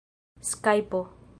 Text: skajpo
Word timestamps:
skajpo 0.49 1.01